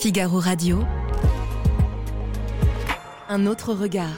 Figaro 0.00 0.38
Radio. 0.38 0.84
Un 3.28 3.46
autre 3.46 3.74
regard. 3.74 4.16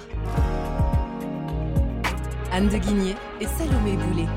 Anne 2.53 2.69
de 2.69 2.77
Guigné 2.77 3.15
et 3.41 3.47
Salomé 3.47 3.97
Boulet. 3.97 4.29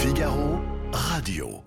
Figaro 0.00 0.56
Radio. 0.90 1.62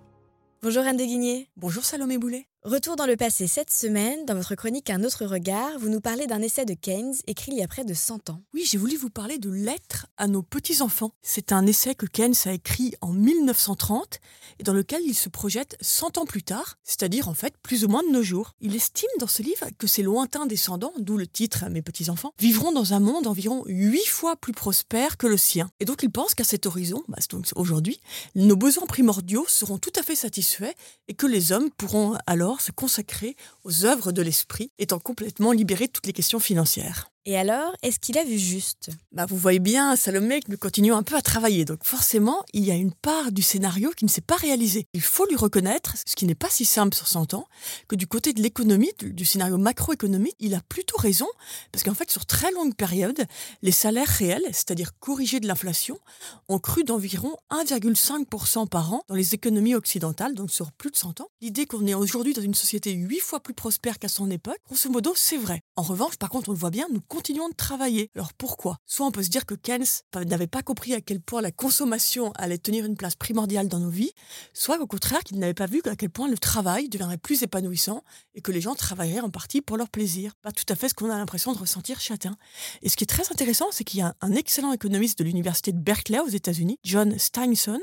Bonjour 0.63 0.83
Anne 0.83 0.97
de 0.97 1.03
Guigné. 1.03 1.47
Bonjour 1.57 1.85
Salomé 1.85 2.17
Boulet. 2.17 2.48
Retour 2.65 2.97
dans 2.97 3.05
le 3.05 3.15
passé 3.15 3.47
cette 3.47 3.71
semaine, 3.71 4.25
dans 4.25 4.35
votre 4.35 4.53
chronique 4.53 4.89
Un 4.89 5.05
autre 5.05 5.25
regard, 5.25 5.79
vous 5.79 5.87
nous 5.87 6.01
parlez 6.01 6.27
d'un 6.27 6.41
essai 6.41 6.65
de 6.65 6.73
Keynes 6.73 7.15
écrit 7.25 7.53
il 7.53 7.57
y 7.57 7.63
a 7.63 7.69
près 7.69 7.85
de 7.85 7.93
100 7.93 8.31
ans. 8.31 8.41
Oui, 8.53 8.67
j'ai 8.69 8.77
voulu 8.77 8.97
vous 8.97 9.09
parler 9.09 9.37
de 9.37 9.49
Lettres 9.49 10.07
à 10.17 10.27
nos 10.27 10.41
petits-enfants. 10.41 11.11
C'est 11.21 11.53
un 11.53 11.65
essai 11.65 11.95
que 11.95 12.05
Keynes 12.05 12.35
a 12.43 12.51
écrit 12.51 12.95
en 12.99 13.13
1930 13.13 14.19
et 14.59 14.63
dans 14.63 14.73
lequel 14.73 15.01
il 15.05 15.13
se 15.13 15.29
projette 15.29 15.77
100 15.79 16.17
ans 16.17 16.25
plus 16.25 16.43
tard, 16.43 16.75
c'est-à-dire 16.83 17.29
en 17.29 17.33
fait 17.33 17.53
plus 17.63 17.85
ou 17.85 17.87
moins 17.87 18.03
de 18.03 18.11
nos 18.11 18.23
jours. 18.23 18.55
Il 18.59 18.75
estime 18.75 19.07
dans 19.21 19.27
ce 19.27 19.41
livre 19.41 19.67
que 19.77 19.87
ses 19.87 20.03
lointains 20.03 20.45
descendants, 20.45 20.91
d'où 20.99 21.15
le 21.15 21.27
titre 21.27 21.63
mes 21.69 21.81
petits-enfants, 21.81 22.33
vivront 22.39 22.73
dans 22.73 22.93
un 22.93 22.99
monde 22.99 23.25
environ 23.25 23.63
8 23.67 24.05
fois 24.05 24.35
plus 24.35 24.51
prospère 24.51 25.15
que 25.15 25.27
le 25.27 25.37
sien. 25.37 25.71
Et 25.79 25.85
donc 25.85 26.03
il 26.03 26.11
pense 26.11 26.35
qu'à 26.35 26.43
cet 26.43 26.65
horizon, 26.65 27.05
bah, 27.07 27.19
donc 27.29 27.45
aujourd'hui, 27.55 28.01
nos 28.35 28.57
besoins 28.57 28.85
primordiaux 28.85 29.45
seront 29.47 29.77
tout 29.77 29.93
à 29.97 30.03
fait 30.03 30.15
satisfaits 30.15 30.75
et 31.07 31.13
que 31.13 31.25
les 31.25 31.53
hommes 31.53 31.69
pourront 31.71 32.17
alors 32.27 32.48
se 32.57 32.71
consacrer 32.71 33.35
aux 33.63 33.85
œuvres 33.85 34.11
de 34.11 34.21
l'esprit, 34.21 34.71
étant 34.79 34.99
complètement 34.99 35.51
libéré 35.51 35.87
de 35.87 35.91
toutes 35.91 36.07
les 36.07 36.13
questions 36.13 36.39
financières. 36.39 37.11
Et 37.25 37.37
alors, 37.37 37.73
est-ce 37.83 37.99
qu'il 37.99 38.17
a 38.17 38.23
vu 38.23 38.37
juste? 38.37 38.89
Bah, 39.11 39.25
Vous 39.25 39.35
voyez 39.35 39.59
bien, 39.59 39.95
Salomé, 39.95 40.39
que 40.39 40.49
nous 40.49 40.57
continuons 40.57 40.95
un 40.95 41.03
peu 41.03 41.15
à 41.15 41.21
travailler. 41.21 41.65
Donc 41.65 41.83
forcément, 41.83 42.43
il 42.53 42.63
y 42.63 42.71
a 42.71 42.75
une 42.75 42.93
part 42.93 43.31
du 43.31 43.41
scénario 43.41 43.91
qui 43.95 44.05
ne 44.05 44.09
s'est 44.09 44.21
pas 44.21 44.37
réalisée. 44.37 44.87
Il 44.93 45.01
faut 45.01 45.27
lui 45.27 45.35
reconnaître, 45.35 45.95
ce 46.05 46.15
qui 46.15 46.25
n'est 46.25 46.33
pas 46.33 46.49
si 46.49 46.63
simple 46.63 46.95
sur 46.95 47.07
100 47.07 47.33
ans, 47.33 47.45
que 47.89 47.95
du 47.95 48.07
côté 48.07 48.31
de 48.31 48.41
l'économie, 48.41 48.93
du 48.99 49.25
scénario 49.25 49.57
macroéconomique, 49.57 50.35
il 50.39 50.55
a 50.55 50.61
plutôt 50.61 50.97
raison, 50.97 51.27
parce 51.71 51.83
qu'en 51.83 51.93
fait, 51.93 52.09
sur 52.09 52.25
très 52.25 52.51
longue 52.51 52.73
période, 52.75 53.25
les 53.61 53.71
salaires 53.71 54.07
réels, 54.07 54.45
c'est-à-dire 54.51 54.97
corrigés 54.99 55.41
de 55.41 55.47
l'inflation, 55.47 55.99
ont 56.47 56.59
cru 56.59 56.83
d'environ 56.85 57.35
1,5% 57.51 58.67
par 58.69 58.93
an 58.93 59.03
dans 59.09 59.15
les 59.15 59.35
économies 59.35 59.75
occidentales, 59.75 60.35
donc 60.35 60.51
sur 60.51 60.71
plus 60.71 60.89
de 60.89 60.95
100 60.95 61.19
ans. 61.19 61.27
L'idée 61.41 61.65
qu'on 61.65 61.85
est 61.85 61.93
aujourd'hui 61.93 62.33
dans 62.33 62.41
une 62.41 62.55
société 62.55 62.93
8 62.93 63.19
fois 63.19 63.41
plus 63.41 63.53
prospère 63.53 63.99
qu'à 63.99 64.07
son 64.07 64.31
époque, 64.31 64.57
grosso 64.65 64.89
modo, 64.89 65.13
c'est 65.15 65.37
vrai. 65.37 65.61
En 65.75 65.83
revanche, 65.83 66.15
par 66.15 66.29
contre, 66.29 66.49
on 66.49 66.53
le 66.53 66.57
voit 66.57 66.71
bien, 66.71 66.87
nous 66.91 67.01
continuons 67.09 67.49
de 67.49 67.55
travailler. 67.55 68.09
Alors 68.15 68.33
pourquoi? 68.33 68.77
Soit 68.85 69.05
on 69.05 69.11
peut 69.11 69.23
se 69.23 69.29
dire 69.29 69.45
que 69.45 69.55
Keynes 69.55 69.83
n'avait 70.15 70.47
pas 70.47 70.61
compris 70.61 70.93
à 70.93 71.01
quel 71.01 71.19
point 71.19 71.41
la 71.41 71.51
consommation 71.51 72.31
allait 72.35 72.57
tenir 72.57 72.85
une 72.85 72.95
place 72.95 73.15
primordiale 73.15 73.67
dans 73.67 73.79
nos 73.79 73.89
vies, 73.89 74.13
soit 74.53 74.79
au 74.79 74.87
contraire 74.87 75.23
qu'il 75.23 75.39
n'avait 75.39 75.53
pas 75.53 75.65
vu 75.65 75.81
à 75.85 75.95
quel 75.95 76.09
point 76.09 76.29
le 76.29 76.37
travail 76.37 76.87
deviendrait 76.87 77.17
plus 77.17 77.43
épanouissant 77.43 78.03
et 78.35 78.41
que 78.41 78.51
les 78.51 78.61
gens 78.61 78.75
travailleraient 78.75 79.19
en 79.19 79.29
partie 79.29 79.61
pour 79.61 79.75
leur 79.75 79.89
plaisir. 79.89 80.33
Pas 80.41 80.51
tout 80.51 80.65
à 80.69 80.75
fait 80.75 80.87
ce 80.87 80.93
qu'on 80.93 81.09
a 81.09 81.17
l'impression 81.17 81.51
de 81.51 81.57
ressentir 81.57 81.99
chacun. 81.99 82.37
Et 82.81 82.89
ce 82.89 82.95
qui 82.95 83.03
est 83.03 83.07
très 83.07 83.29
intéressant, 83.31 83.65
c'est 83.71 83.83
qu'il 83.83 83.99
y 83.99 84.03
a 84.03 84.15
un 84.21 84.33
excellent 84.33 84.71
économiste 84.71 85.19
de 85.19 85.23
l'université 85.23 85.71
de 85.71 85.79
Berkeley 85.79 86.19
aux 86.19 86.27
États-Unis, 86.27 86.77
John 86.83 87.17
Steinson, 87.17 87.81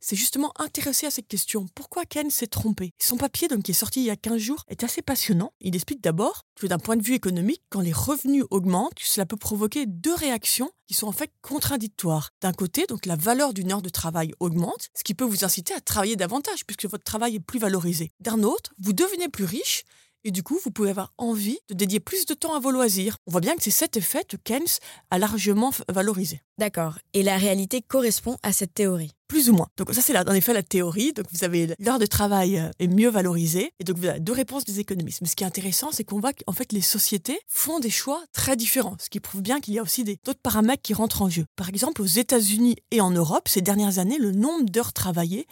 s'est 0.00 0.16
justement 0.16 0.52
intéressé 0.58 1.06
à 1.06 1.10
cette 1.10 1.28
question. 1.28 1.66
Pourquoi 1.74 2.06
Keynes 2.06 2.30
s'est 2.30 2.46
trompé? 2.46 2.92
Son 2.98 3.16
papier, 3.16 3.48
donc, 3.48 3.62
qui 3.62 3.70
est 3.72 3.74
sorti 3.74 4.00
il 4.00 4.06
y 4.06 4.10
a 4.10 4.16
15 4.16 4.38
jours, 4.38 4.64
est 4.68 4.82
assez 4.82 5.02
passionnant. 5.02 5.52
Il 5.60 5.76
explique 5.76 6.02
d'abord 6.02 6.42
que 6.56 6.66
d'un 6.66 6.78
point 6.78 6.96
de 6.96 7.02
vue 7.02 7.14
économique, 7.14 7.62
quand 7.68 7.80
les 7.80 7.92
revenus 7.92 8.44
augmentent, 8.50 8.61
cela 8.98 9.26
peut 9.26 9.36
provoquer 9.36 9.86
deux 9.86 10.14
réactions 10.14 10.70
qui 10.86 10.94
sont 10.94 11.06
en 11.06 11.12
fait 11.12 11.30
contradictoires. 11.42 12.30
D'un 12.40 12.52
côté, 12.52 12.86
donc 12.86 13.06
la 13.06 13.16
valeur 13.16 13.54
d'une 13.54 13.72
heure 13.72 13.82
de 13.82 13.88
travail 13.88 14.32
augmente, 14.40 14.88
ce 14.94 15.04
qui 15.04 15.14
peut 15.14 15.24
vous 15.24 15.44
inciter 15.44 15.74
à 15.74 15.80
travailler 15.80 16.16
davantage 16.16 16.64
puisque 16.66 16.86
votre 16.86 17.04
travail 17.04 17.36
est 17.36 17.40
plus 17.40 17.58
valorisé. 17.58 18.10
D'un 18.20 18.42
autre, 18.42 18.72
vous 18.78 18.92
devenez 18.92 19.28
plus 19.28 19.44
riche 19.44 19.84
et 20.24 20.30
du 20.30 20.42
coup, 20.42 20.58
vous 20.64 20.70
pouvez 20.70 20.90
avoir 20.90 21.12
envie 21.18 21.58
de 21.68 21.74
dédier 21.74 21.98
plus 21.98 22.26
de 22.26 22.34
temps 22.34 22.54
à 22.54 22.60
vos 22.60 22.70
loisirs. 22.70 23.16
On 23.26 23.32
voit 23.32 23.40
bien 23.40 23.56
que 23.56 23.62
c'est 23.62 23.72
cet 23.72 23.96
effet 23.96 24.24
que 24.24 24.36
Keynes 24.36 24.78
a 25.10 25.18
largement 25.18 25.72
valorisé. 25.88 26.42
D'accord. 26.58 26.98
Et 27.12 27.24
la 27.24 27.36
réalité 27.36 27.82
correspond 27.82 28.36
à 28.42 28.52
cette 28.52 28.74
théorie 28.74 29.10
plus 29.32 29.48
ou 29.48 29.54
moins. 29.54 29.68
Donc 29.78 29.94
ça 29.94 30.02
c'est 30.02 30.12
là, 30.12 30.24
en 30.26 30.34
effet 30.34 30.52
la 30.52 30.62
théorie. 30.62 31.14
Donc 31.14 31.24
vous 31.32 31.42
avez 31.42 31.74
l'heure 31.78 31.98
de 31.98 32.04
travail 32.04 32.58
euh, 32.58 32.68
est 32.78 32.86
mieux 32.86 33.08
valorisée 33.08 33.72
et 33.80 33.84
donc 33.84 33.96
vous 33.96 34.04
avez 34.04 34.20
deux 34.20 34.34
réponses 34.34 34.66
des 34.66 34.78
économistes. 34.78 35.22
Mais 35.22 35.26
ce 35.26 35.34
qui 35.34 35.42
est 35.42 35.46
intéressant, 35.46 35.88
c'est 35.90 36.04
qu'on 36.04 36.20
voit 36.20 36.34
qu'en 36.34 36.52
fait 36.52 36.70
les 36.70 36.82
sociétés 36.82 37.40
font 37.48 37.80
des 37.80 37.88
choix 37.88 38.22
très 38.34 38.56
différents, 38.56 38.94
ce 39.00 39.08
qui 39.08 39.20
prouve 39.20 39.40
bien 39.40 39.60
qu'il 39.60 39.72
y 39.72 39.78
a 39.78 39.82
aussi 39.82 40.04
d'autres 40.04 40.42
paramètres 40.42 40.82
qui 40.82 40.92
rentrent 40.92 41.22
en 41.22 41.30
jeu. 41.30 41.46
Par 41.56 41.70
exemple, 41.70 42.02
aux 42.02 42.06
États-Unis 42.06 42.76
et 42.90 43.00
en 43.00 43.10
Europe, 43.10 43.48
ces 43.48 43.62
dernières 43.62 43.98
années, 43.98 44.18
le 44.18 44.32
nombre 44.32 44.68
d'heures 44.68 44.92
travaillées 44.92 45.46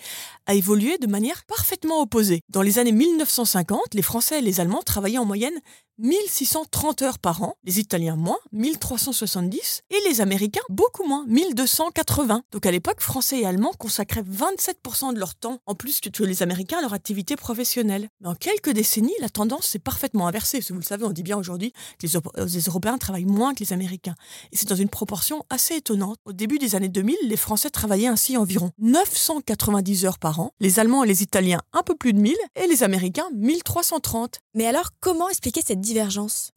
a 0.44 0.52
évolué 0.52 0.98
de 0.98 1.06
manière 1.06 1.44
parfaitement 1.46 2.02
opposée. 2.02 2.42
Dans 2.50 2.60
les 2.60 2.78
années 2.78 2.92
1950, 2.92 3.94
les 3.94 4.02
Français 4.02 4.40
et 4.40 4.42
les 4.42 4.60
Allemands 4.60 4.82
travaillaient 4.82 5.16
en 5.16 5.24
moyenne 5.24 5.58
1630 6.00 7.02
heures 7.02 7.18
par 7.18 7.42
an, 7.42 7.54
les 7.64 7.78
Italiens 7.78 8.16
moins, 8.16 8.38
1370, 8.52 9.82
et 9.90 10.08
les 10.08 10.20
Américains 10.20 10.62
beaucoup 10.68 11.06
moins, 11.06 11.24
1280. 11.26 12.42
Donc 12.52 12.66
à 12.66 12.70
l'époque, 12.70 13.00
Français 13.00 13.40
et 13.40 13.46
Allemands 13.46 13.74
consacraient 13.78 14.22
27% 14.22 15.14
de 15.14 15.18
leur 15.18 15.34
temps 15.34 15.60
en 15.66 15.74
plus 15.74 16.00
que 16.00 16.22
les 16.24 16.42
Américains 16.42 16.78
à 16.78 16.82
leur 16.82 16.94
activité 16.94 17.36
professionnelle. 17.36 18.08
Mais 18.20 18.28
en 18.28 18.34
quelques 18.34 18.70
décennies, 18.70 19.12
la 19.20 19.28
tendance 19.28 19.66
s'est 19.66 19.78
parfaitement 19.78 20.26
inversée. 20.26 20.60
vous 20.70 20.76
le 20.76 20.82
savez, 20.82 21.04
on 21.04 21.10
dit 21.10 21.22
bien 21.22 21.36
aujourd'hui 21.36 21.72
que 21.98 22.06
les, 22.06 22.62
Européens 22.66 22.98
travaillent 22.98 23.24
moins 23.24 23.54
que 23.54 23.60
les 23.60 23.72
Américains. 23.72 24.14
Et 24.52 24.56
c'est 24.56 24.68
dans 24.68 24.76
une 24.76 24.88
proportion 24.88 25.44
assez 25.50 25.76
étonnante. 25.76 26.16
Au 26.24 26.32
début 26.32 26.58
des 26.58 26.74
années 26.74 26.88
2000, 26.88 27.16
les 27.24 27.36
Français 27.36 27.70
travaillaient 27.70 28.06
ainsi 28.06 28.36
environ 28.36 28.70
990 28.78 30.06
heures 30.06 30.18
par 30.18 30.40
an, 30.40 30.52
les 30.60 30.78
Allemands 30.78 31.04
et 31.04 31.08
les 31.08 31.22
Italiens 31.22 31.60
un 31.72 31.82
peu 31.82 31.94
plus 31.94 32.12
de 32.12 32.20
1000, 32.20 32.34
et 32.56 32.66
les 32.66 32.82
Américains 32.82 33.28
1330. 33.34 34.38
Mais 34.54 34.66
alors, 34.66 34.90
comment 35.00 35.28
expliquer 35.28 35.60
cette 35.64 35.80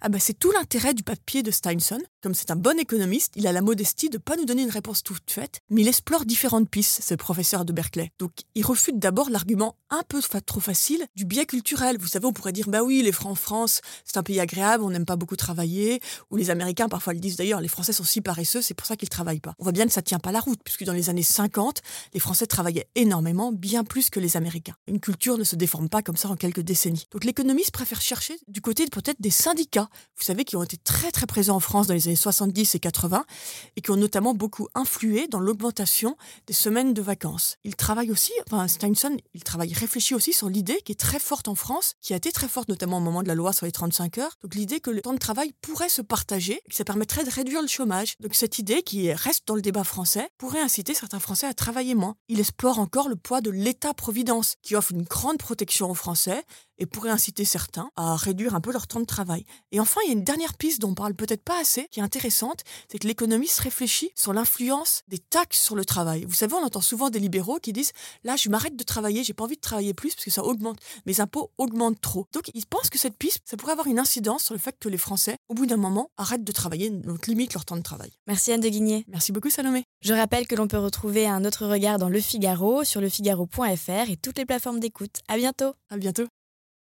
Ah 0.02 0.10
bah 0.10 0.20
c'est 0.20 0.38
tout 0.38 0.52
l'intérêt 0.52 0.94
du 0.94 1.04
papier 1.04 1.44
de 1.44 1.52
Steinson. 1.52 2.00
Comme 2.24 2.34
c'est 2.34 2.52
un 2.52 2.56
bon 2.56 2.80
économiste, 2.80 3.34
il 3.36 3.48
a 3.48 3.52
la 3.52 3.60
modestie 3.60 4.10
de 4.10 4.18
pas 4.18 4.38
nous 4.38 4.46
donner 4.46 4.62
une 4.62 4.70
réponse 4.70 5.04
toute 5.04 5.30
faite, 5.30 5.60
mais 5.70 5.82
il 5.82 5.90
explore 5.90 6.24
différentes 6.24 6.70
pistes, 6.70 7.04
ce 7.04 7.16
professeur 7.16 7.66
de 7.66 7.74
Berkeley. 7.74 8.14
Donc 8.18 8.32
il 8.56 8.66
refute 8.66 8.98
d'abord 8.98 9.30
l'argument 9.30 9.76
un 9.90 10.04
peu 10.08 10.22
trop 10.46 10.62
facile 10.62 11.06
du 11.18 11.26
biais 11.26 11.46
culturel. 11.46 11.98
Vous 12.00 12.08
savez, 12.08 12.26
on 12.26 12.32
pourrait 12.32 12.54
dire 12.54 12.70
bah 12.70 12.82
oui, 12.82 13.02
les 13.04 13.12
Francs 13.12 13.34
en 13.34 13.36
France, 13.36 13.82
c'est 14.06 14.16
un 14.16 14.24
pays 14.24 14.40
agréable, 14.40 14.86
on 14.86 14.90
n'aime 14.90 15.06
pas 15.06 15.18
beaucoup 15.18 15.36
travailler, 15.36 16.00
ou 16.32 16.38
les 16.38 16.50
Américains 16.50 16.88
parfois 16.88 17.12
le 17.12 17.20
disent 17.20 17.36
d'ailleurs, 17.36 17.60
les 17.60 17.68
Français 17.68 17.92
sont 17.92 18.06
si 18.06 18.22
paresseux, 18.22 18.62
c'est 18.62 18.74
pour 18.74 18.88
ça 18.88 18.96
qu'ils 18.96 19.10
travaillent 19.10 19.42
pas. 19.42 19.54
On 19.60 19.64
voit 19.64 19.74
bien 19.74 19.86
que 19.86 19.92
ça 19.92 20.02
tient 20.02 20.20
pas 20.20 20.32
la 20.32 20.40
route, 20.40 20.62
puisque 20.64 20.86
dans 20.86 20.94
les 20.94 21.10
années 21.10 21.24
50, 21.24 21.82
les 22.14 22.22
Français 22.22 22.48
travaillaient 22.48 22.88
énormément, 22.96 23.52
bien 23.52 23.84
plus 23.84 24.10
que 24.10 24.22
les 24.22 24.38
Américains. 24.38 24.76
Une 24.88 25.02
culture 25.02 25.38
ne 25.38 25.44
se 25.44 25.58
déforme 25.58 25.90
pas 25.90 26.02
comme 26.02 26.16
ça 26.16 26.30
en 26.30 26.38
quelques 26.38 26.62
décennies. 26.62 27.06
Donc 27.12 27.26
l'économiste 27.26 27.72
préfère 27.72 28.00
chercher 28.00 28.38
du 28.48 28.62
côté 28.62 28.86
peut-être 28.86 29.20
des 29.20 29.30
syndicats, 29.30 29.90
vous 30.16 30.24
savez, 30.24 30.46
qui 30.46 30.56
ont 30.56 30.64
été 30.64 30.78
très 30.78 31.12
très 31.12 31.26
présents 31.26 31.58
en 31.58 31.60
France 31.60 31.88
dans 31.88 31.94
les 31.94 32.08
années 32.08 32.13
70 32.16 32.76
et 32.76 32.80
80 32.80 33.26
et 33.76 33.82
qui 33.82 33.92
ont 33.92 33.96
notamment 33.96 34.34
beaucoup 34.34 34.68
influé 34.76 35.28
dans 35.28 35.40
l'augmentation 35.40 36.16
des 36.48 36.54
semaines 36.54 36.94
de 36.94 37.02
vacances. 37.02 37.58
Il 37.64 37.76
travaille 37.76 38.12
aussi, 38.12 38.32
enfin 38.48 38.68
Steinson, 38.68 39.18
il 39.34 39.44
travaille, 39.44 39.74
réfléchit 39.74 40.16
aussi 40.16 40.34
sur 40.34 40.50
l'idée 40.50 40.82
qui 40.86 40.92
est 40.92 41.00
très 41.00 41.20
forte 41.20 41.48
en 41.48 41.56
France, 41.56 41.96
qui 42.02 42.14
a 42.14 42.18
été 42.18 42.32
très 42.32 42.48
forte 42.48 42.70
notamment 42.70 42.98
au 42.98 43.02
moment 43.02 43.24
de 43.24 43.28
la 43.28 43.36
loi 43.36 43.54
sur 43.54 43.66
les 43.66 43.72
35 43.72 44.18
heures, 44.20 44.38
donc 44.44 44.56
l'idée 44.56 44.80
que 44.80 44.92
le 44.92 45.02
temps 45.02 45.14
de 45.14 45.18
travail 45.18 45.54
pourrait 45.62 45.90
se 45.90 46.02
partager, 46.02 46.62
que 46.70 46.76
ça 46.76 46.84
permettrait 46.84 47.24
de 47.24 47.30
réduire 47.30 47.62
le 47.62 47.68
chômage. 47.68 48.16
Donc 48.20 48.36
cette 48.36 48.60
idée 48.60 48.84
qui 48.84 49.12
reste 49.14 49.48
dans 49.48 49.56
le 49.56 49.62
débat 49.62 49.84
français 49.84 50.30
pourrait 50.38 50.62
inciter 50.62 50.94
certains 50.94 51.20
Français 51.20 51.48
à 51.48 51.54
travailler 51.54 51.96
moins. 51.96 52.16
Il 52.28 52.40
explore 52.40 52.80
encore 52.80 53.10
le 53.10 53.16
poids 53.16 53.42
de 53.42 53.50
l'État-providence, 53.50 54.56
qui 54.62 54.76
offre 54.76 54.92
une 54.92 55.04
grande 55.04 55.38
protection 55.38 55.90
aux 55.90 55.96
Français 55.96 56.44
et 56.84 56.86
pourrait 56.86 57.10
inciter 57.10 57.46
certains 57.46 57.90
à 57.96 58.18
réduire 58.18 58.56
un 58.56 58.62
peu 58.62 58.74
leur 58.74 58.88
temps 58.88 59.00
de 59.00 59.06
travail. 59.06 59.46
Et 59.72 59.80
enfin, 59.80 60.02
il 60.04 60.08
y 60.08 60.10
a 60.12 60.14
une 60.14 60.26
dernière 60.26 60.54
piste 60.54 60.82
dont 60.82 60.90
on 60.90 60.96
parle 60.96 61.14
peut-être 61.14 61.42
pas 61.42 61.60
assez, 61.60 61.88
qui 61.92 62.02
est 62.02 62.04
intéressante, 62.04 62.64
c'est 62.92 63.00
que 63.00 63.08
l'économiste 63.08 63.60
réfléchit 63.60 64.12
sur 64.16 64.34
l'influence 64.34 65.04
des 65.08 65.18
taxes 65.18 65.62
sur 65.62 65.76
le 65.76 65.86
travail. 65.86 66.26
Vous 66.28 66.34
savez, 66.34 66.54
on 66.56 66.64
entend 66.64 66.82
souvent 66.82 67.10
des 67.10 67.20
libéraux 67.20 67.60
qui 67.60 67.72
disent 67.72 67.94
là, 68.26 68.36
je 68.36 68.50
m'arrête 68.50 68.76
de 68.76 68.84
travailler, 68.84 69.24
j'ai 69.24 69.34
pas 69.34 69.46
envie 69.46 69.56
de 69.56 69.62
travailler 69.62 69.94
plus 69.94 70.14
parce 70.14 70.26
que 70.26 70.32
ça 70.32 70.44
augmente, 70.44 70.78
mes 71.06 71.22
impôts 71.22 71.52
augmentent 71.58 72.02
trop. 72.02 72.28
Donc, 72.34 72.52
ils 72.54 72.66
pensent 72.66 72.90
que 72.90 73.00
cette 73.00 73.18
piste, 73.18 73.40
ça 73.46 73.56
pourrait 73.56 73.72
avoir 73.72 73.88
une 73.88 74.00
incidence 74.00 74.44
sur 74.44 74.54
le 74.54 74.60
fait 74.60 74.76
que 74.78 74.90
les 74.90 74.98
Français, 74.98 75.38
au 75.48 75.54
bout 75.54 75.66
d'un 75.66 75.78
moment, 75.78 76.10
arrêtent 76.18 76.44
de 76.44 76.52
travailler, 76.52 76.90
donc 76.90 77.28
limitent 77.28 77.54
leur 77.54 77.64
temps 77.64 77.78
de 77.78 77.82
travail. 77.82 78.12
Merci 78.28 78.52
Anne 78.52 78.60
de 78.62 78.68
Guigné. 78.68 79.06
Merci 79.08 79.32
beaucoup 79.32 79.50
Salomé. 79.50 79.86
Je 80.02 80.14
rappelle 80.14 80.48
que 80.48 80.56
l'on 80.56 80.68
peut 80.68 80.80
retrouver 80.80 81.28
un 81.28 81.46
autre 81.46 81.66
regard 81.66 81.98
dans 81.98 82.10
Le 82.10 82.20
Figaro, 82.20 82.84
sur 82.84 83.00
lefigaro.fr 83.00 84.10
et 84.10 84.18
toutes 84.18 84.38
les 84.38 84.46
plateformes 84.46 84.82
d'écoute. 84.82 85.22
À 85.30 85.38
bientôt. 85.38 85.74
À 85.90 85.98
bientôt. 85.98 86.28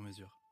sur 0.00 0.06
mesure. 0.06 0.49